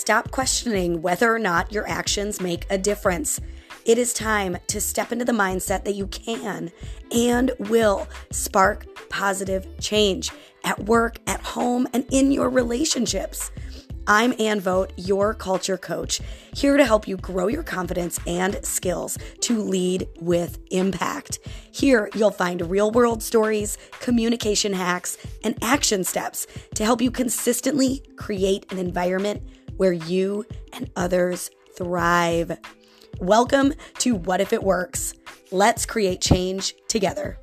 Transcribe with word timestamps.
Stop 0.00 0.30
questioning 0.30 1.02
whether 1.02 1.34
or 1.34 1.40
not 1.40 1.72
your 1.72 1.84
actions 1.88 2.40
make 2.40 2.66
a 2.70 2.78
difference. 2.78 3.40
It 3.84 3.98
is 3.98 4.12
time 4.12 4.56
to 4.68 4.80
step 4.80 5.10
into 5.10 5.24
the 5.24 5.32
mindset 5.32 5.84
that 5.84 5.96
you 5.96 6.06
can 6.06 6.70
and 7.10 7.50
will 7.58 8.06
spark 8.30 8.86
positive 9.08 9.66
change 9.80 10.30
at 10.62 10.78
work, 10.84 11.18
at 11.26 11.40
home, 11.40 11.88
and 11.92 12.06
in 12.12 12.30
your 12.30 12.48
relationships. 12.48 13.50
I'm 14.06 14.34
Ann 14.38 14.60
Vogt, 14.60 14.92
your 14.96 15.34
culture 15.34 15.76
coach, 15.76 16.20
here 16.54 16.76
to 16.76 16.84
help 16.84 17.08
you 17.08 17.16
grow 17.16 17.48
your 17.48 17.64
confidence 17.64 18.20
and 18.24 18.64
skills 18.64 19.18
to 19.40 19.60
lead 19.60 20.08
with 20.20 20.60
impact. 20.70 21.40
Here, 21.72 22.08
you'll 22.14 22.30
find 22.30 22.70
real 22.70 22.92
world 22.92 23.20
stories, 23.20 23.76
communication 23.98 24.74
hacks, 24.74 25.18
and 25.42 25.58
action 25.60 26.04
steps 26.04 26.46
to 26.76 26.84
help 26.84 27.02
you 27.02 27.10
consistently 27.10 28.04
create 28.16 28.70
an 28.70 28.78
environment 28.78 29.42
where 29.78 29.92
you 29.92 30.44
and 30.74 30.90
others 30.94 31.50
thrive. 31.76 32.58
Welcome 33.20 33.72
to 34.00 34.14
What 34.14 34.40
If 34.40 34.52
It 34.52 34.62
Works? 34.62 35.14
Let's 35.50 35.86
create 35.86 36.20
change 36.20 36.74
together. 36.88 37.38